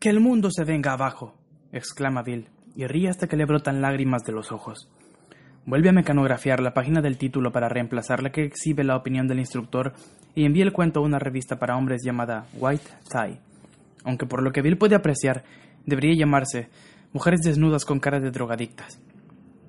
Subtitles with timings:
[0.00, 1.34] Que el mundo se venga abajo
[1.72, 4.88] exclama Bill, y ríe hasta que le brotan lágrimas de los ojos.
[5.66, 9.40] Vuelve a mecanografiar la página del título para reemplazar la que exhibe la opinión del
[9.40, 9.92] instructor
[10.34, 13.40] y envía el cuento a una revista para hombres llamada White Tie,
[14.04, 15.44] aunque por lo que Bill puede apreciar,
[15.84, 16.70] debería llamarse
[17.12, 19.02] Mujeres desnudas con cara de drogadictas.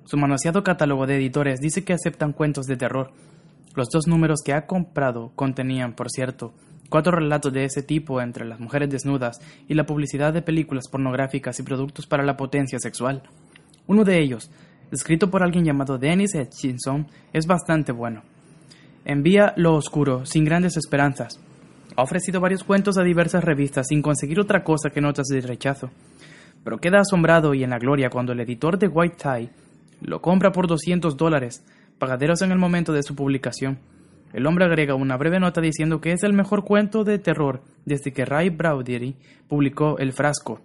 [0.04, 3.12] Su manoseado catálogo de editores dice que aceptan cuentos de terror.
[3.74, 6.52] Los dos números que ha comprado contenían, por cierto,
[6.90, 11.58] cuatro relatos de ese tipo entre las mujeres desnudas y la publicidad de películas pornográficas
[11.58, 13.22] y productos para la potencia sexual.
[13.86, 14.50] Uno de ellos,
[14.90, 18.22] escrito por alguien llamado Dennis Hutchinson, es bastante bueno.
[19.06, 21.40] Envía Lo Oscuro, sin grandes esperanzas.
[21.96, 25.90] Ha ofrecido varios cuentos a diversas revistas sin conseguir otra cosa que notas de rechazo.
[26.62, 29.50] Pero queda asombrado y en la gloria cuando el editor de White Tie
[30.02, 31.64] lo compra por 200 dólares,
[32.02, 33.78] pagaderos en el momento de su publicación.
[34.32, 38.12] El hombre agrega una breve nota diciendo que es el mejor cuento de terror desde
[38.12, 39.14] que Ray Bradbury
[39.46, 40.60] publicó El frasco.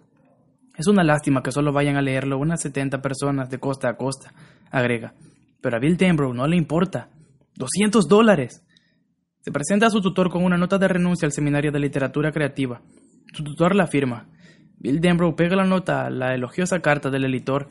[0.75, 4.33] Es una lástima que solo vayan a leerlo unas 70 personas de costa a costa,
[4.71, 5.13] agrega.
[5.61, 7.09] Pero a Bill Denbrough no le importa.
[7.55, 8.65] ¡200 dólares!
[9.41, 12.81] Se presenta a su tutor con una nota de renuncia al seminario de literatura creativa.
[13.31, 14.27] Su tutor la firma.
[14.79, 17.69] Bill Denbrough pega la nota a la elogiosa carta del editor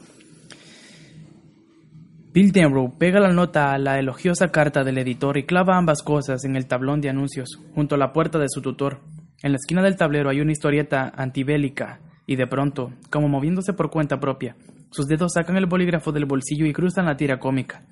[2.37, 6.45] Bill Denbrough pega la nota a la elogiosa carta del editor y clava ambas cosas
[6.45, 9.01] en el tablón de anuncios, junto a la puerta de su tutor.
[9.43, 13.89] En la esquina del tablero hay una historieta antibélica, y de pronto, como moviéndose por
[13.89, 14.55] cuenta propia,
[14.91, 17.87] sus dedos sacan el bolígrafo del bolsillo y cruzan la tira cómica.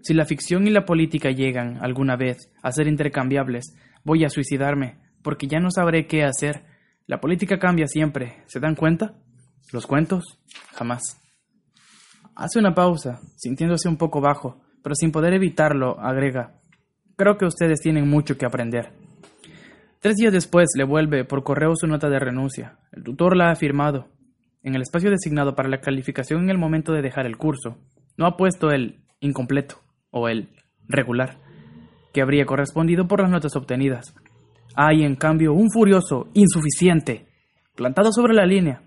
[0.00, 4.96] Si la ficción y la política llegan, alguna vez, a ser intercambiables, voy a suicidarme,
[5.22, 6.64] porque ya no sabré qué hacer.
[7.06, 9.12] La política cambia siempre, ¿se dan cuenta?
[9.74, 10.38] Los cuentos,
[10.72, 11.27] jamás.
[12.38, 16.58] Hace una pausa, sintiéndose un poco bajo, pero sin poder evitarlo, agrega,
[17.18, 18.92] Creo que ustedes tienen mucho que aprender.
[19.98, 22.78] Tres días después le vuelve por correo su nota de renuncia.
[22.92, 24.06] El tutor la ha firmado.
[24.62, 27.76] En el espacio designado para la calificación en el momento de dejar el curso,
[28.16, 29.80] no ha puesto el incompleto
[30.12, 30.50] o el
[30.86, 31.38] regular,
[32.12, 34.14] que habría correspondido por las notas obtenidas.
[34.76, 37.26] Hay, en cambio, un furioso insuficiente,
[37.74, 38.82] plantado sobre la línea.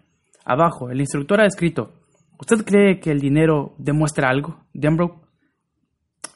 [0.45, 2.00] Abajo, el instructor ha escrito
[2.41, 5.21] ¿Usted cree que el dinero demuestra algo, Denbrough?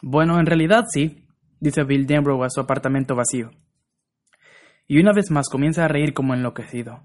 [0.03, 1.25] Bueno, en realidad sí,
[1.59, 3.49] dice Bill Denbrough a su apartamento vacío.
[4.87, 7.01] Y una vez más comienza a reír como enloquecido.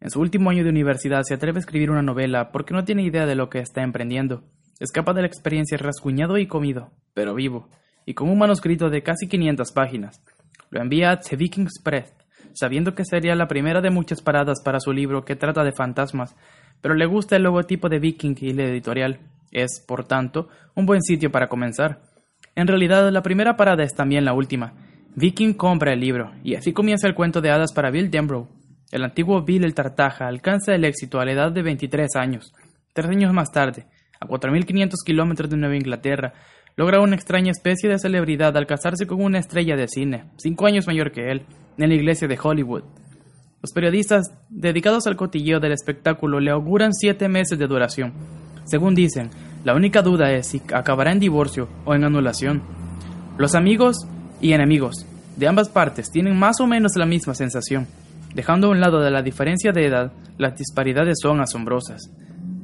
[0.00, 3.04] En su último año de universidad se atreve a escribir una novela porque no tiene
[3.04, 4.44] idea de lo que está emprendiendo.
[4.80, 7.70] Escapa de la experiencia rasguñado y comido, pero vivo,
[8.04, 10.22] y con un manuscrito de casi 500 páginas.
[10.68, 12.14] Lo envía a The Viking Express,
[12.52, 16.36] sabiendo que sería la primera de muchas paradas para su libro que trata de fantasmas
[16.80, 19.18] pero le gusta el logotipo de Viking y la editorial.
[19.52, 22.00] Es, por tanto, un buen sitio para comenzar.
[22.54, 24.72] En realidad, la primera parada es también la última.
[25.14, 28.48] Viking compra el libro, y así comienza el cuento de hadas para Bill Denbrough.
[28.92, 32.54] El antiguo Bill el Tartaja alcanza el éxito a la edad de 23 años.
[32.92, 33.86] Tres años más tarde,
[34.20, 36.34] a 4.500 kilómetros de Nueva Inglaterra,
[36.76, 40.86] logra una extraña especie de celebridad al casarse con una estrella de cine, cinco años
[40.86, 41.42] mayor que él,
[41.78, 42.84] en la iglesia de Hollywood.
[43.62, 48.12] Los periodistas dedicados al cotilleo del espectáculo le auguran siete meses de duración.
[48.64, 49.30] Según dicen,
[49.64, 52.62] la única duda es si acabará en divorcio o en anulación.
[53.38, 54.06] Los amigos
[54.40, 55.06] y enemigos
[55.36, 57.86] de ambas partes tienen más o menos la misma sensación.
[58.34, 62.10] Dejando a un lado de la diferencia de edad, las disparidades son asombrosas.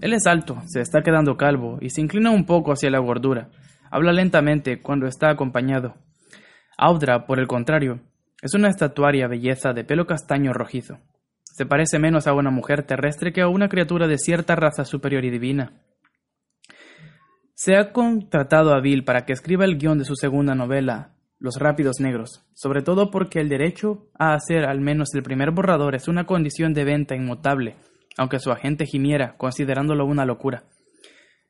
[0.01, 3.49] Él es alto, se está quedando calvo y se inclina un poco hacia la gordura.
[3.91, 5.95] Habla lentamente cuando está acompañado.
[6.77, 8.01] Audra, por el contrario,
[8.43, 10.99] es una estatuaria belleza de pelo castaño rojizo.
[11.45, 15.25] Se parece menos a una mujer terrestre que a una criatura de cierta raza superior
[15.25, 15.81] y divina.
[17.55, 21.57] Se ha contratado a Bill para que escriba el guion de su segunda novela, Los
[21.61, 26.09] Rápidos Negros, sobre todo porque el derecho a hacer al menos el primer borrador es
[26.09, 27.77] una condición de venta inmutable,
[28.19, 30.65] aunque su agente gimiera, considerándolo una locura.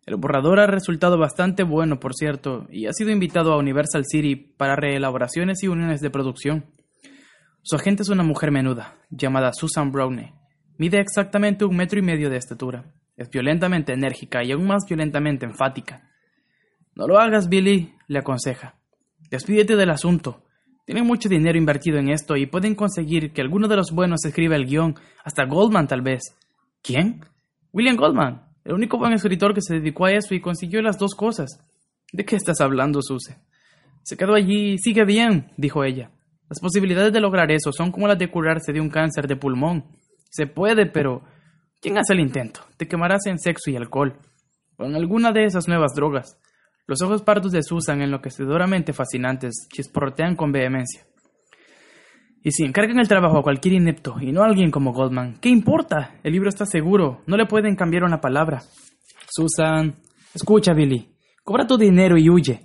[0.05, 4.37] El borrador ha resultado bastante bueno, por cierto, y ha sido invitado a Universal City
[4.37, 6.65] para reelaboraciones y uniones de producción.
[7.65, 10.33] Su agente es una mujer menuda, llamada Susan Browney.
[10.79, 12.93] Mide exactamente un metro y medio de estatura.
[13.17, 16.11] Es violentamente enérgica y aún más violentamente enfática.
[16.97, 18.75] No lo hagas, Billy, le aconseja.
[19.31, 20.43] Despídete del asunto.
[20.85, 24.57] Tienen mucho dinero invertido en esto y pueden conseguir que alguno de los buenos escriba
[24.57, 26.37] el guion, hasta Goldman tal vez.
[26.83, 27.25] ¿Quién?
[27.73, 31.15] William Goldman, el único buen escritor que se dedicó a eso y consiguió las dos
[31.15, 31.61] cosas.
[32.13, 33.37] ¿De qué estás hablando, Suse?
[34.03, 36.11] Se quedó allí sigue bien, dijo ella.
[36.53, 39.87] Las posibilidades de lograr eso son como las de curarse de un cáncer de pulmón.
[40.29, 41.23] Se puede, pero
[41.81, 42.61] ¿quién hace el intento?
[42.77, 44.19] Te quemarás en sexo y alcohol,
[44.77, 46.39] o en alguna de esas nuevas drogas.
[46.87, 51.07] Los ojos pardos de Susan, enloquecedoramente fascinantes, chisporrotean con vehemencia.
[52.43, 55.49] Y si encargan el trabajo a cualquier inepto y no a alguien como Goldman, ¿qué
[55.49, 56.17] importa?
[56.23, 58.63] El libro está seguro, no le pueden cambiar una palabra.
[59.31, 59.95] Susan,
[60.35, 62.61] escucha, Billy, cobra tu dinero y huye.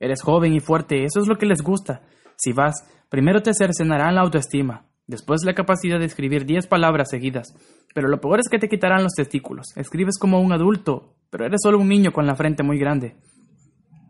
[0.00, 2.00] Eres joven y fuerte, eso es lo que les gusta.
[2.36, 7.54] Si vas, primero te cercenarán la autoestima, después la capacidad de escribir diez palabras seguidas.
[7.94, 9.76] Pero lo peor es que te quitarán los testículos.
[9.76, 13.16] Escribes como un adulto, pero eres solo un niño con la frente muy grande.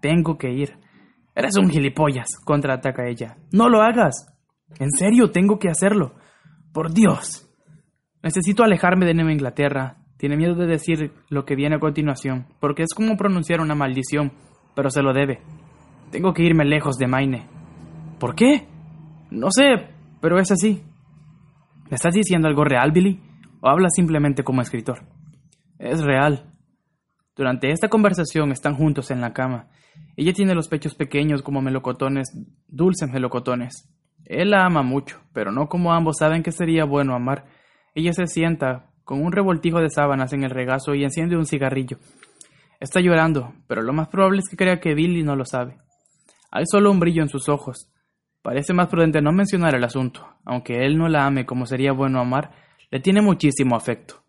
[0.00, 0.76] Tengo que ir.
[1.34, 3.36] Eres un gilipollas, contraataca ella.
[3.52, 4.26] No lo hagas.
[4.78, 6.14] En serio, tengo que hacerlo.
[6.72, 7.48] Por Dios.
[8.22, 9.98] Necesito alejarme de Nueva Inglaterra.
[10.16, 14.32] Tiene miedo de decir lo que viene a continuación, porque es como pronunciar una maldición,
[14.74, 15.42] pero se lo debe.
[16.10, 17.55] Tengo que irme lejos de Maine.
[18.18, 18.66] ¿Por qué?
[19.30, 19.88] No sé,
[20.20, 20.82] pero es así.
[21.90, 23.20] ¿Me estás diciendo algo real, Billy?
[23.60, 25.02] ¿O hablas simplemente como escritor?
[25.78, 26.54] Es real.
[27.36, 29.68] Durante esta conversación están juntos en la cama.
[30.16, 32.32] Ella tiene los pechos pequeños como melocotones,
[32.66, 33.88] dulces melocotones.
[34.24, 37.44] Él la ama mucho, pero no como ambos saben que sería bueno amar.
[37.94, 41.98] Ella se sienta con un revoltijo de sábanas en el regazo y enciende un cigarrillo.
[42.80, 45.76] Está llorando, pero lo más probable es que crea que Billy no lo sabe.
[46.50, 47.90] Hay solo un brillo en sus ojos.
[48.46, 50.24] Parece más prudente no mencionar el asunto.
[50.44, 52.52] Aunque él no la ame como sería bueno amar,
[52.92, 54.22] le tiene muchísimo afecto.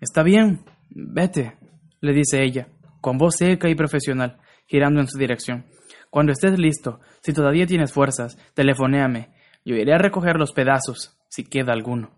[0.00, 1.58] Está bien, vete,
[2.00, 2.68] le dice ella,
[3.02, 5.66] con voz seca y profesional, girando en su dirección.
[6.08, 9.34] Cuando estés listo, si todavía tienes fuerzas, telefonéame.
[9.66, 12.08] Yo iré a recoger los pedazos, si queda alguno.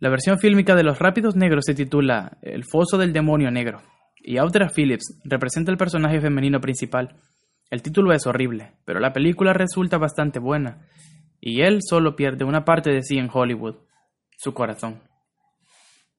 [0.00, 3.82] La versión fílmica de Los Rápidos Negros se titula El foso del demonio negro,
[4.16, 7.20] y Audra Phillips representa el personaje femenino principal.
[7.70, 10.86] El título es horrible, pero la película resulta bastante buena,
[11.40, 13.76] y él solo pierde una parte de sí en Hollywood,
[14.36, 15.02] su corazón.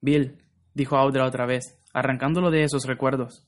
[0.02, 3.48] Bill, dijo Audra otra vez, arrancándolo de esos recuerdos.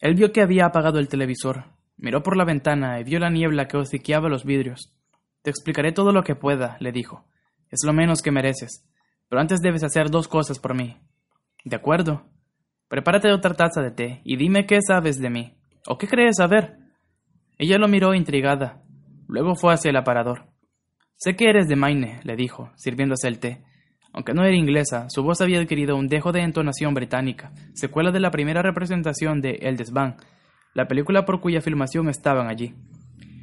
[0.00, 1.64] Él vio que había apagado el televisor,
[1.96, 4.94] miró por la ventana y vio la niebla que hociqueaba los vidrios.
[5.42, 7.24] Te explicaré todo lo que pueda, le dijo.
[7.70, 8.86] Es lo menos que mereces.
[9.28, 10.98] Pero antes debes hacer dos cosas por mí.
[11.64, 12.26] De acuerdo.
[12.88, 15.59] Prepárate otra taza de té y dime qué sabes de mí.
[15.86, 16.76] ¿O qué crees saber?
[17.58, 18.82] Ella lo miró intrigada.
[19.26, 20.46] Luego fue hacia el aparador.
[21.16, 23.62] Sé que eres de Maine, le dijo, sirviéndose el té.
[24.12, 28.20] Aunque no era inglesa, su voz había adquirido un dejo de entonación británica, secuela de
[28.20, 30.16] la primera representación de El Desván,
[30.74, 32.74] la película por cuya filmación estaban allí.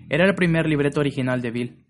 [0.09, 1.85] Era el primer libreto original de Bill.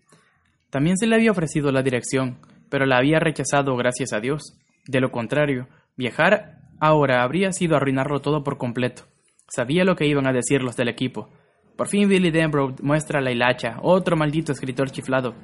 [0.70, 4.58] También se le había ofrecido la dirección, pero la había rechazado gracias a Dios.
[4.86, 9.04] De lo contrario, viajar ahora habría sido arruinarlo todo por completo.
[9.48, 11.30] Sabía lo que iban a decir los del equipo.
[11.74, 15.34] Por fin Billy Denbrough muestra la hilacha, otro maldito escritor chiflado.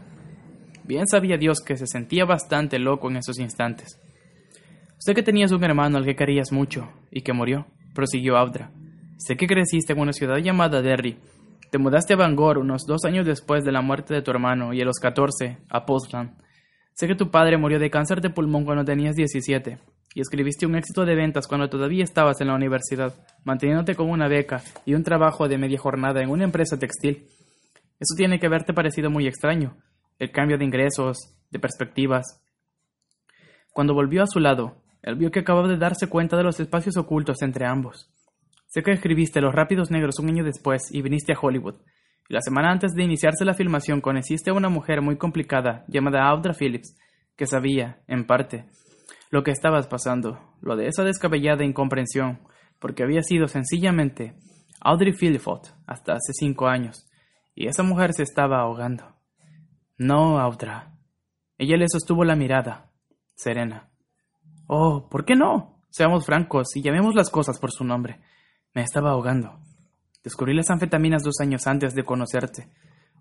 [0.85, 3.99] Bien sabía Dios que se sentía bastante loco en esos instantes.
[4.99, 8.71] Sé que tenías un hermano al que querías mucho y que murió, prosiguió Audra.
[9.17, 11.17] Sé que creciste en una ciudad llamada Derry.
[11.71, 14.83] Te mudaste a Bangor unos dos años después de la muerte de tu hermano y
[14.83, 16.33] a los catorce a Postland.
[16.93, 19.79] Sé que tu padre murió de cáncer de pulmón cuando tenías diecisiete
[20.15, 23.13] y escribiste un éxito de ventas cuando todavía estabas en la universidad,
[23.45, 27.27] manteniéndote con una beca y un trabajo de media jornada en una empresa textil.
[27.99, 29.77] Eso tiene que haberte parecido muy extraño,
[30.21, 31.19] el cambio de ingresos,
[31.51, 32.41] de perspectivas.
[33.73, 36.97] Cuando volvió a su lado, él vio que acababa de darse cuenta de los espacios
[36.97, 38.09] ocultos entre ambos.
[38.67, 41.77] Sé que escribiste Los Rápidos Negros un año después y viniste a Hollywood.
[42.29, 46.27] Y la semana antes de iniciarse la filmación conociste a una mujer muy complicada llamada
[46.29, 46.97] Audra Phillips,
[47.37, 48.65] que sabía, en parte,
[49.35, 52.39] lo que estabas pasando, lo de esa descabellada incomprensión,
[52.79, 54.37] porque había sido sencillamente
[54.81, 57.11] Audrey Phillips hasta hace cinco años,
[57.53, 59.17] y esa mujer se estaba ahogando.
[59.99, 60.97] No, Audra.
[61.59, 62.93] Ella le sostuvo la mirada,
[63.35, 63.91] serena.
[64.69, 65.83] Oh, ¿por qué no?
[65.91, 68.21] Seamos francos y llamemos las cosas por su nombre.
[68.73, 69.59] Me estaba ahogando.
[70.23, 72.69] Descubrí las anfetaminas dos años antes de conocerte.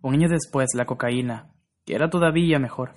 [0.04, 1.50] Un año después la cocaína,
[1.88, 2.94] que era todavía mejor.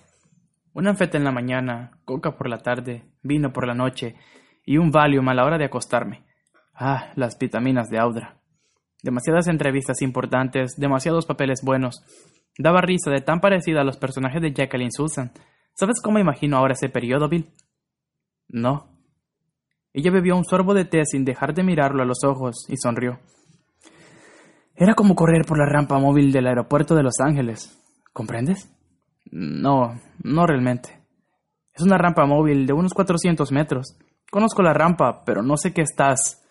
[0.77, 4.15] Una anfeta en la mañana, coca por la tarde, vino por la noche
[4.67, 6.27] y un Valium a la hora de acostarme.
[6.75, 8.37] Ah, las vitaminas de Audra.
[9.03, 12.05] Demasiadas entrevistas importantes, demasiados papeles buenos,
[12.59, 15.33] Daba risa de tan parecida a los personajes de Jacqueline Susan.
[15.73, 17.51] ¿Sabes cómo imagino ahora ese periodo, Bill?
[18.49, 18.87] No.
[19.95, 23.19] Ella bebió un sorbo de té sin dejar de mirarlo a los ojos y sonrió.
[24.75, 27.83] Era como correr por la rampa móvil del aeropuerto de Los Ángeles.
[28.13, 28.76] ¿Comprendes?
[29.31, 31.01] No, no realmente.
[31.75, 33.99] Es una rampa móvil de unos 400 metros.
[34.31, 36.43] Conozco la rampa, pero no sé qué estás.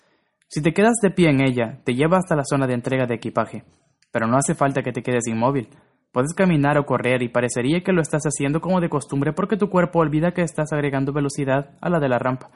[0.47, 3.15] Si te quedas de pie en ella, te lleva hasta la zona de entrega de
[3.15, 3.63] equipaje.
[4.11, 5.69] Pero no hace falta que te quedes inmóvil.
[6.11, 9.69] Puedes caminar o correr y parecería que lo estás haciendo como de costumbre porque tu
[9.69, 12.51] cuerpo olvida que estás agregando velocidad a la de la rampa.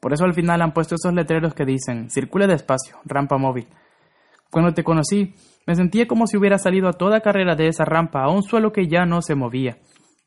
[0.00, 3.66] Por eso al final han puesto esos letreros que dicen circule despacio, rampa móvil.
[4.54, 5.34] Cuando te conocí,
[5.66, 8.70] me sentía como si hubiera salido a toda carrera de esa rampa a un suelo
[8.70, 9.78] que ya no se movía.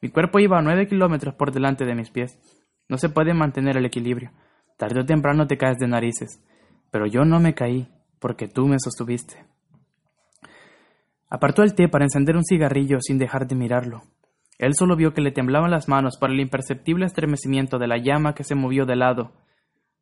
[0.02, 2.38] Mi cuerpo iba a nueve kilómetros por delante de mis pies.
[2.90, 4.32] No se puede mantener el equilibrio.
[4.76, 6.44] Tarde o temprano te caes de narices.
[6.92, 7.88] Pero yo no me caí,
[8.20, 9.46] porque tú me sostuviste.
[11.30, 14.02] Apartó el té para encender un cigarrillo sin dejar de mirarlo.
[14.60, 18.36] Él solo vio que le temblaban las manos por el imperceptible estremecimiento de la llama
[18.36, 19.32] que se movió de lado,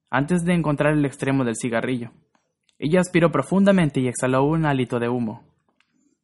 [0.10, 2.10] antes de encontrar el extremo del cigarrillo.
[2.78, 5.44] Ella aspiró profundamente y exhaló un hálito de humo.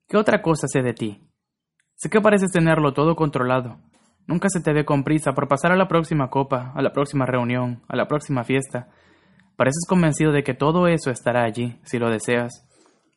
[0.07, 1.21] ¿Qué otra cosa sé de ti?
[1.95, 3.79] Sé que pareces tenerlo todo controlado.
[4.27, 7.25] Nunca se te ve con prisa por pasar a la próxima copa, a la próxima
[7.25, 8.89] reunión, a la próxima fiesta.
[9.55, 12.67] Pareces convencido de que todo eso estará allí, si lo deseas.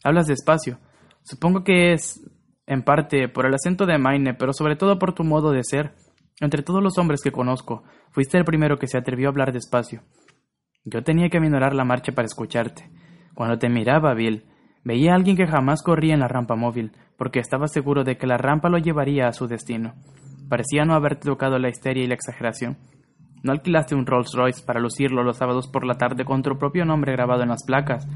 [0.05, 0.79] Hablas despacio,
[1.25, 2.21] Supongo que es,
[2.67, 5.95] en parte, por el acento de Maine, pero sobre todo por tu modo de ser.
[6.41, 10.03] Entre todos los hombres que conozco, fuiste el primero que se atrevió a hablar despacio.
[10.85, 12.91] Yo tenía que minorar la marcha para escucharte.
[13.35, 14.45] Cuando te miraba, Bill,
[14.85, 18.27] veía a alguien que jamás corría en la rampa móvil, porque estaba seguro de que
[18.27, 19.95] la rampa lo llevaría a su destino.
[20.49, 22.77] Parecía no haberte tocado la histeria y la exageración.
[23.43, 26.85] No alquilaste un Rolls Royce para lucirlo los sábados por la tarde con tu propio
[26.85, 28.07] nombre grabado en las placas,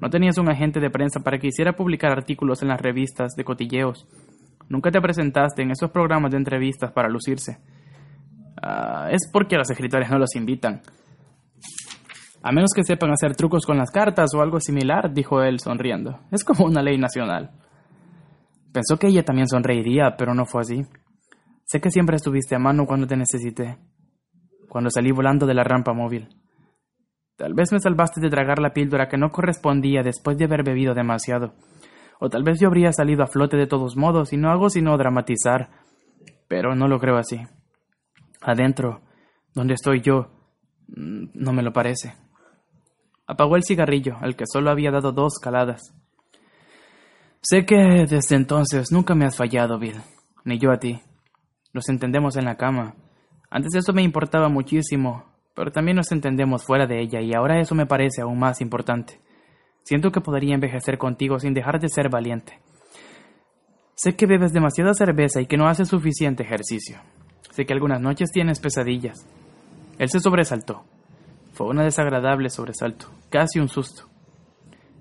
[0.00, 3.44] no tenías un agente de prensa para que hiciera publicar artículos en las revistas de
[3.44, 4.06] cotilleos.
[4.68, 7.58] Nunca te presentaste en esos programas de entrevistas para lucirse.
[8.62, 10.82] Ah, es porque los escritores no los invitan.
[12.46, 16.20] A menos que sepan hacer trucos con las cartas o algo similar, dijo él sonriendo.
[16.30, 17.50] Es como una ley nacional.
[18.72, 20.86] Pensó que ella también sonreiría, pero no fue así.
[21.64, 23.78] Sé que siempre estuviste a mano cuando te necesité,
[24.68, 26.28] cuando salí volando de la rampa móvil.
[27.34, 30.94] Tal vez me salvaste de tragar la píldora que no correspondía después de haber bebido
[30.94, 31.54] demasiado.
[32.20, 34.96] O tal vez yo habría salido a flote de todos modos y no hago sino
[34.96, 35.70] dramatizar.
[36.46, 37.40] Pero no lo creo así.
[38.40, 39.00] Adentro,
[39.52, 40.28] donde estoy yo,
[40.86, 42.14] mm, no me lo parece.
[43.26, 45.94] Apagó el cigarrillo, al que solo había dado dos caladas.
[47.42, 50.00] Sé que desde entonces nunca me has fallado, Bill,
[50.44, 51.00] ni yo a ti.
[51.72, 52.94] Nos entendemos en la cama.
[53.50, 57.74] Antes eso me importaba muchísimo, pero también nos entendemos fuera de ella y ahora eso
[57.74, 59.20] me parece aún más importante.
[59.82, 62.60] Siento que podría envejecer contigo sin dejar de ser valiente.
[63.94, 66.98] Sé que bebes demasiada cerveza y que no haces suficiente ejercicio.
[67.50, 69.26] Sé que algunas noches tienes pesadillas.
[69.98, 70.84] Él se sobresaltó.
[71.56, 74.04] Fue un desagradable sobresalto, casi un susto.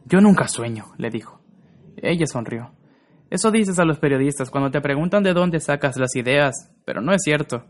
[0.05, 1.39] Yo nunca sueño, le dijo.
[1.97, 2.71] Ella sonrió.
[3.29, 7.13] Eso dices a los periodistas cuando te preguntan de dónde sacas las ideas, pero no
[7.13, 7.65] es cierto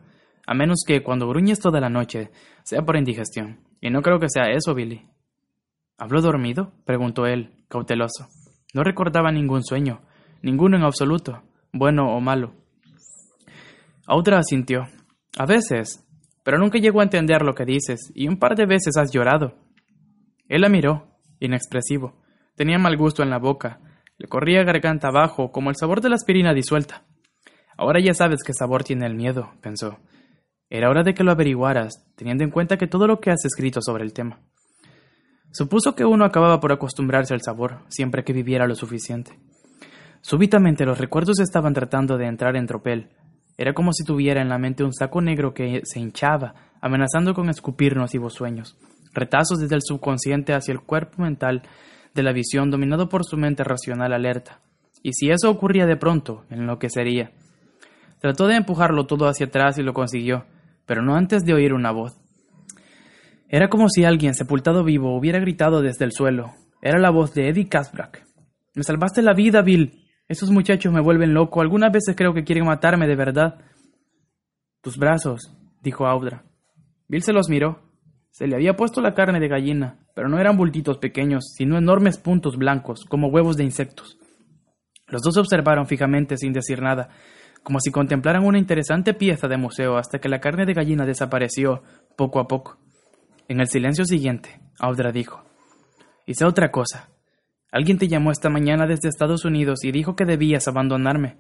[0.48, 2.32] a menos que cuando gruñes toda la noche
[2.64, 3.60] sea por indigestión.
[3.82, 5.08] Y no creo que sea eso, Billy.
[5.98, 6.72] ¿Habló dormido?
[6.86, 8.28] preguntó él, cauteloso.
[8.74, 10.02] No recordaba ningún sueño,
[10.42, 12.54] ninguno en absoluto, bueno o malo.
[14.06, 14.84] Audra asintió.
[15.38, 16.05] A veces,
[16.46, 19.56] pero nunca llegó a entender lo que dices, y un par de veces has llorado.
[20.48, 22.22] Él la miró, inexpresivo.
[22.56, 23.80] Tenía mal gusto en la boca,
[24.20, 27.04] le corría garganta abajo como el sabor de la aspirina disuelta.
[27.76, 29.98] Ahora ya sabes qué sabor tiene el miedo, pensó.
[30.70, 33.82] Era hora de que lo averiguaras, teniendo en cuenta que todo lo que has escrito
[33.82, 34.40] sobre el tema.
[35.52, 39.40] Supuso que uno acababa por acostumbrarse al sabor, siempre que viviera lo suficiente.
[40.22, 43.10] Súbitamente los recuerdos estaban tratando de entrar en tropel.
[43.58, 47.50] Era como si tuviera en la mente un saco negro que se hinchaba, amenazando con
[47.50, 48.78] escupir nocivos sueños,
[49.14, 51.64] retazos desde el subconsciente hacia el cuerpo mental
[52.14, 54.60] de la visión dominado por su mente racional alerta.
[55.04, 56.68] Y si eso ocurría de pronto, en.
[58.20, 60.46] Trató de empujarlo todo hacia atrás y lo consiguió,
[60.86, 62.20] pero no antes de oír una voz.
[63.48, 66.54] Era como si alguien sepultado vivo hubiera gritado desde el suelo.
[66.82, 68.26] Era la voz de Eddie Casbrack.
[68.74, 70.05] Me salvaste la vida, Bill.
[70.28, 71.62] Esos muchachos me vuelven loco.
[71.62, 73.60] Algunas veces creo que quieren matarme de verdad.
[74.82, 76.44] Tus brazos, dijo Audra.
[77.08, 77.82] Bill se los miró.
[78.32, 82.18] Se le había puesto la carne de gallina, pero no eran bultitos pequeños, sino enormes
[82.18, 84.18] puntos blancos, como huevos de insectos.
[85.08, 87.10] Los dos observaron fijamente sin decir nada,
[87.64, 91.84] como si contemplaran una interesante pieza de museo hasta que la carne de gallina desapareció
[92.18, 92.78] poco a poco.
[93.48, 95.44] En el silencio siguiente, Audra dijo,
[96.26, 97.15] Hice otra cosa.
[97.72, 101.38] Alguien te llamó esta mañana desde Estados Unidos y dijo que debías abandonarme.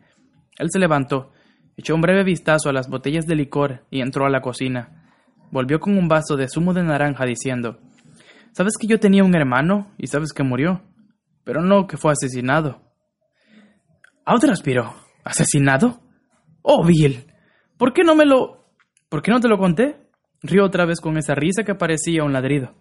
[0.57, 1.31] Él se levantó,
[1.77, 5.11] echó un breve vistazo a las botellas de licor y entró a la cocina.
[5.51, 7.79] Volvió con un vaso de zumo de naranja diciendo,
[8.51, 10.81] ¿Sabes que yo tenía un hermano y sabes que murió?
[11.45, 12.81] pero no que fue asesinado.
[14.25, 14.93] Audra aspiró.
[15.23, 16.01] ¿Asesinado?
[16.61, 17.31] Oh, Bill.
[17.77, 18.65] ¿Por qué no me lo...
[19.07, 19.95] ¿Por qué no te lo conté?
[20.41, 22.75] Rió otra vez con esa risa que parecía un ladrido.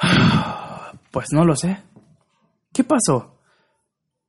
[1.12, 1.76] Pues no lo sé.
[2.72, 3.40] ¿Qué pasó?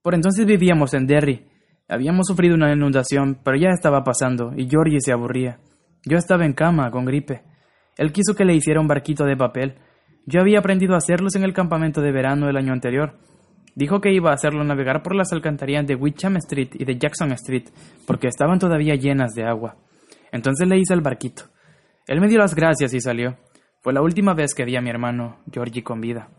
[0.01, 1.47] Por entonces vivíamos en Derry.
[1.87, 5.59] Habíamos sufrido una inundación, pero ya estaba pasando, y Georgie se aburría.
[6.05, 7.43] Yo estaba en cama, con gripe.
[7.97, 9.75] Él quiso que le hiciera un barquito de papel.
[10.25, 13.19] Yo había aprendido a hacerlos en el campamento de verano el año anterior.
[13.75, 17.31] Dijo que iba a hacerlo navegar por las alcantarillas de Witcham Street y de Jackson
[17.33, 17.69] Street,
[18.07, 19.77] porque estaban todavía llenas de agua.
[20.31, 21.43] Entonces le hice el barquito.
[22.07, 23.37] Él me dio las gracias y salió.
[23.81, 26.29] Fue la última vez que vi a mi hermano, Georgie, con vida.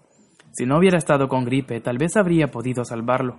[0.53, 3.37] Si no hubiera estado con gripe, tal vez habría podido salvarlo.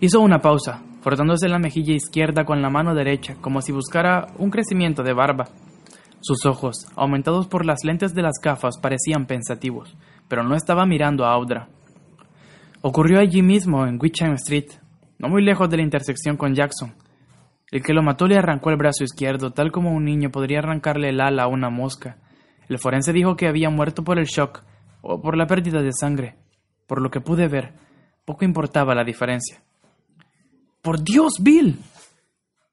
[0.00, 4.50] Hizo una pausa, frotándose la mejilla izquierda con la mano derecha, como si buscara un
[4.50, 5.46] crecimiento de barba.
[6.20, 9.96] Sus ojos, aumentados por las lentes de las gafas, parecían pensativos,
[10.28, 11.68] pero no estaba mirando a Audra.
[12.82, 14.72] Ocurrió allí mismo, en Witcham Street,
[15.18, 16.94] no muy lejos de la intersección con Jackson.
[17.70, 21.08] El que lo mató le arrancó el brazo izquierdo, tal como un niño podría arrancarle
[21.08, 22.18] el ala a una mosca.
[22.68, 24.64] El forense dijo que había muerto por el shock
[25.02, 26.36] o por la pérdida de sangre.
[26.86, 27.72] Por lo que pude ver,
[28.24, 29.62] poco importaba la diferencia.
[30.80, 31.78] ¡Por Dios, Bill!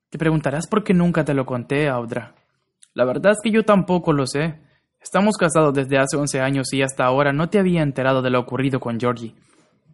[0.09, 2.33] Te preguntarás por qué nunca te lo conté, Audra.
[2.93, 4.59] La verdad es que yo tampoco lo sé.
[5.01, 8.39] Estamos casados desde hace once años y hasta ahora no te había enterado de lo
[8.39, 9.35] ocurrido con Georgie.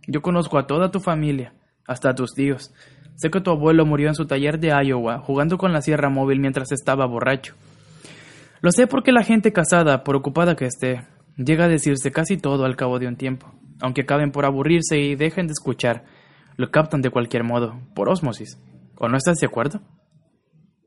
[0.08, 1.54] Yo conozco a toda tu familia,
[1.88, 2.74] hasta a tus tíos.
[3.16, 6.40] Sé que tu abuelo murió en su taller de Iowa jugando con la sierra móvil
[6.40, 7.56] mientras estaba borracho.
[8.62, 11.06] Lo sé porque la gente casada, por ocupada que esté,
[11.38, 13.52] llega a decirse casi todo al cabo de un tiempo.
[13.82, 16.06] Aunque acaben por aburrirse y dejen de escuchar,
[16.58, 18.60] lo captan de cualquier modo, por ósmosis.
[18.98, 19.82] ¿O no estás de acuerdo?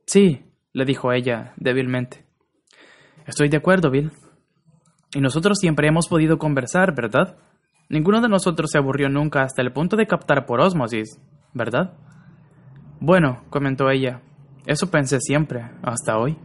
[0.06, 2.24] Sí, le dijo ella débilmente.
[3.26, 4.10] Estoy de acuerdo, Bill.
[5.14, 7.36] Y nosotros siempre hemos podido conversar, ¿verdad?
[7.90, 11.20] Ninguno de nosotros se aburrió nunca hasta el punto de captar por ósmosis,
[11.54, 11.94] ¿verdad?
[13.00, 14.22] Bueno, comentó ella,
[14.66, 16.36] eso pensé siempre, hasta hoy.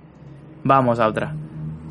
[0.64, 1.36] Vamos, Audra.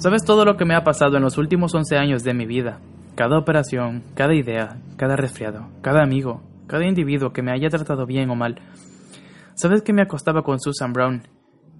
[0.02, 2.80] Sabes todo lo que me ha pasado en los últimos once años de mi vida.
[3.14, 8.28] Cada operación, cada idea, cada resfriado, cada amigo, cada individuo que me haya tratado bien
[8.28, 8.60] o mal.
[9.54, 11.22] Sabes que me acostaba con Susan Brown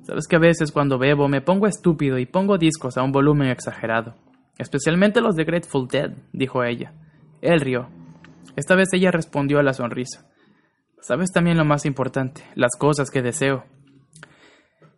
[0.03, 3.49] Sabes que a veces cuando bebo me pongo estúpido y pongo discos a un volumen
[3.49, 4.15] exagerado.
[4.57, 6.93] Especialmente los de Grateful Dead, dijo ella.
[7.41, 7.89] Él rió.
[8.55, 10.29] Esta vez ella respondió a la sonrisa.
[11.01, 13.65] Sabes también lo más importante, las cosas que deseo.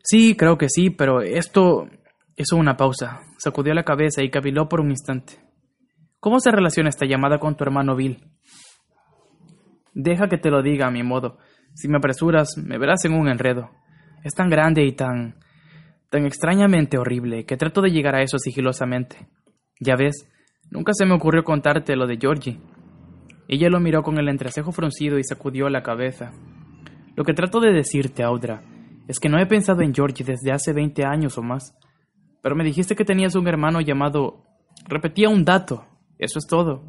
[0.03, 1.89] Sí, creo que sí, pero esto...
[2.37, 5.35] Hizo una pausa, sacudió la cabeza y caviló por un instante.
[6.19, 8.25] ¿Cómo se relaciona esta llamada con tu hermano Bill?
[9.93, 11.39] Deja que te lo diga a mi modo.
[11.75, 13.71] Si me apresuras, me verás en un enredo.
[14.25, 15.37] Es tan grande y tan...
[16.11, 19.29] tan extrañamente horrible que trato de llegar a eso sigilosamente.
[19.79, 20.29] Ya ves,
[20.71, 22.59] nunca se me ocurrió contarte lo de Georgie.
[23.47, 26.33] Ella lo miró con el entrecejo fruncido y sacudió la cabeza.
[27.15, 28.63] Lo que trato de decirte, Audra,
[29.07, 31.77] es que no he pensado en Georgie desde hace veinte años o más.
[32.45, 34.45] Pero me dijiste que tenías un hermano llamado...
[34.87, 35.87] Repetía un dato.
[36.19, 36.83] Eso es todo.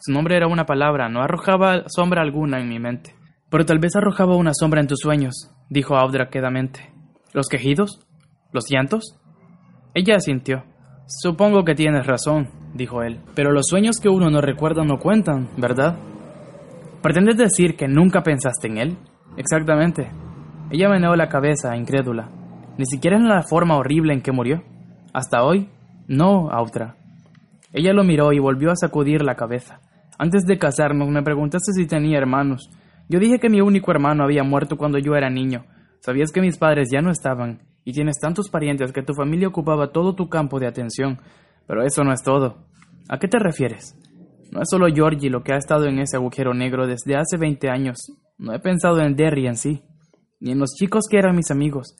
[0.00, 3.14] Su nombre era una palabra, no arrojaba sombra alguna en mi mente.
[3.50, 6.94] Pero tal vez arrojaba una sombra en tus sueños, dijo Audra quedamente.
[7.34, 8.00] ¿Los quejidos?
[8.52, 9.20] ¿Los llantos?
[9.92, 10.64] Ella asintió.
[11.06, 13.20] Supongo que tienes razón, dijo él.
[13.34, 15.98] Pero los sueños que uno no recuerda no cuentan, ¿verdad?
[17.02, 18.96] ¿Pretendes decir que nunca pensaste en él?
[19.36, 20.10] Exactamente.
[20.70, 22.30] Ella meneó la cabeza, incrédula.
[22.78, 24.71] Ni siquiera en la forma horrible en que murió.
[25.12, 25.68] Hasta hoy,
[26.08, 26.96] no, Audra.
[27.72, 29.80] Ella lo miró y volvió a sacudir la cabeza.
[30.18, 32.70] Antes de casarnos me preguntaste si tenía hermanos.
[33.08, 35.64] Yo dije que mi único hermano había muerto cuando yo era niño.
[36.00, 39.92] Sabías que mis padres ya no estaban, y tienes tantos parientes que tu familia ocupaba
[39.92, 41.18] todo tu campo de atención.
[41.66, 42.66] Pero eso no es todo.
[43.08, 43.96] ¿A qué te refieres?
[44.50, 47.68] No es solo Georgie lo que ha estado en ese agujero negro desde hace 20
[47.68, 47.98] años.
[48.38, 49.82] No he pensado en Derry en sí,
[50.40, 51.96] ni en los chicos que eran mis amigos.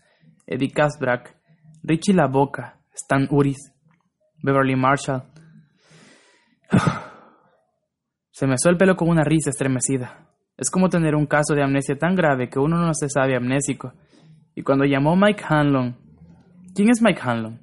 [0.46, 1.36] Eddie Casbrack,
[1.82, 2.81] Richie La Boca,
[3.30, 3.72] Uris,
[4.42, 5.22] Beverly Marshall.
[8.30, 10.28] Se me el pelo con una risa estremecida.
[10.56, 13.92] Es como tener un caso de amnesia tan grave que uno no se sabe amnésico.
[14.54, 15.96] Y cuando llamó Mike Hanlon,
[16.74, 17.60] ¿quién es Mike Hanlon?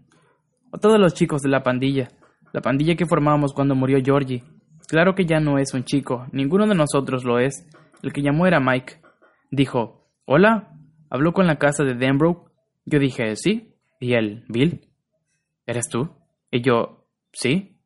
[0.72, 2.10] Otro de los chicos de la pandilla,
[2.54, 4.44] la pandilla que formábamos cuando murió Georgie.
[4.88, 7.68] Claro que ya no es un chico, ninguno de nosotros lo es.
[8.02, 9.02] El que llamó era Mike.
[9.52, 10.74] Dijo, Hola,
[11.10, 12.52] habló con la casa de Denbrook.
[12.86, 13.74] Yo dije, sí.
[14.00, 14.89] Y él, Bill,
[15.70, 16.10] ¿eres tú?
[16.50, 17.78] Y yo, sí.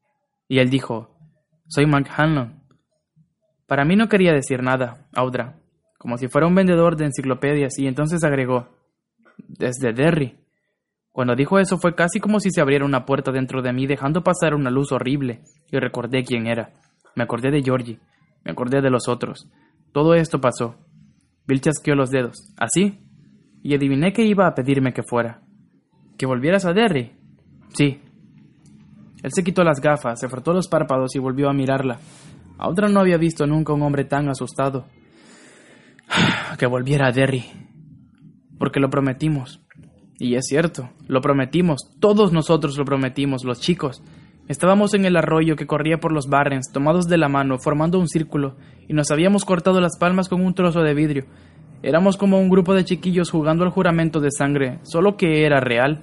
[0.48, 1.18] Y él dijo,
[1.68, 2.64] soy Mike Hanlon.
[3.68, 5.60] Para mí no quería decir nada, Audra,
[5.98, 8.70] como si fuera un vendedor de enciclopedias, y entonces agregó,
[9.38, 10.40] desde Derry.
[11.12, 14.24] Cuando dijo eso fue casi como si se abriera una puerta dentro de mí dejando
[14.24, 16.74] pasar una luz horrible, y recordé quién era.
[17.16, 18.00] Me acordé de Georgie.
[18.46, 19.50] Me acordé de los otros.
[19.92, 20.76] Todo esto pasó.
[21.46, 22.54] Bill chasqueó los dedos.
[22.58, 23.00] ¿Así?
[23.62, 25.42] Y adiviné que iba a pedirme que fuera.
[26.18, 27.23] ¿Que volvieras a Derry?
[27.74, 28.00] Sí.
[29.22, 32.00] Él se quitó las gafas, se frotó los párpados y volvió a mirarla.
[32.58, 34.86] A otra no había visto nunca un hombre tan asustado.
[36.58, 37.44] Que volviera a Derry.
[38.60, 39.62] Porque lo prometimos.
[40.20, 41.90] Y es cierto, lo prometimos.
[42.00, 44.04] Todos nosotros lo prometimos, los chicos.
[44.48, 48.10] Estábamos en el arroyo que corría por los barrens, tomados de la mano, formando un
[48.10, 48.58] círculo,
[48.88, 51.26] y nos habíamos cortado las palmas con un trozo de vidrio.
[51.82, 56.02] Éramos como un grupo de chiquillos jugando al juramento de sangre, solo que era real.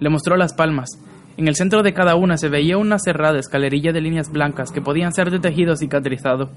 [0.00, 0.90] Le mostró las palmas.
[1.36, 4.80] En el centro de cada una se veía una cerrada escalerilla de líneas blancas que
[4.80, 6.50] podían ser de tejido cicatrizado.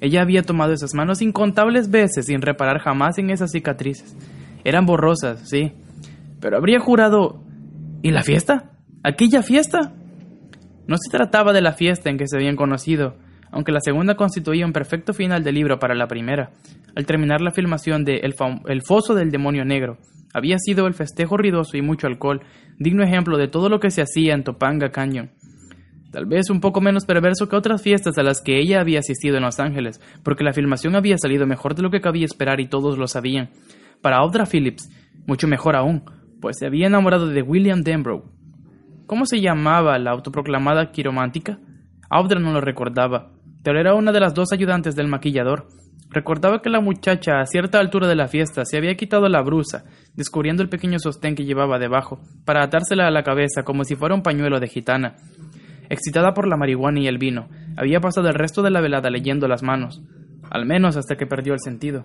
[0.00, 4.16] Ella había tomado esas manos incontables veces sin reparar jamás en esas cicatrices.
[4.62, 5.72] Eran borrosas, sí.
[6.40, 7.42] Pero habría jurado...
[8.02, 8.70] ¿Y la fiesta?
[9.02, 9.94] ¿Aquella fiesta?
[10.86, 13.16] No se trataba de la fiesta en que se habían conocido,
[13.54, 16.50] aunque la segunda constituía un perfecto final de libro para la primera.
[16.96, 18.34] Al terminar la filmación de El,
[18.66, 19.98] el Foso del Demonio Negro,
[20.32, 22.40] había sido el festejo ruidoso y mucho alcohol,
[22.80, 25.30] digno ejemplo de todo lo que se hacía en Topanga Canyon.
[26.10, 29.36] Tal vez un poco menos perverso que otras fiestas a las que ella había asistido
[29.36, 32.66] en Los Ángeles, porque la filmación había salido mejor de lo que cabía esperar y
[32.66, 33.50] todos lo sabían.
[34.02, 34.90] Para Audra Phillips,
[35.28, 36.02] mucho mejor aún,
[36.40, 38.24] pues se había enamorado de William Denbrough,
[39.06, 41.58] ¿Cómo se llamaba la autoproclamada quiromántica?
[42.08, 43.33] Audra no lo recordaba,
[43.64, 45.66] pero era una de las dos ayudantes del maquillador.
[46.10, 49.84] Recordaba que la muchacha a cierta altura de la fiesta se había quitado la brusa,
[50.14, 54.14] descubriendo el pequeño sostén que llevaba debajo, para atársela a la cabeza como si fuera
[54.14, 55.16] un pañuelo de gitana.
[55.88, 59.48] Excitada por la marihuana y el vino, había pasado el resto de la velada leyendo
[59.48, 60.02] las manos,
[60.50, 62.04] al menos hasta que perdió el sentido.